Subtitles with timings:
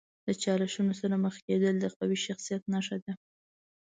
[0.27, 3.13] د چالشونو سره مخ کیدل د قوي شخصیت نښه ده.